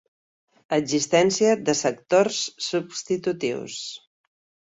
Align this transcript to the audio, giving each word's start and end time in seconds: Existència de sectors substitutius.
Existència 0.77 1.51
de 1.69 1.75
sectors 1.81 2.39
substitutius. 2.69 3.79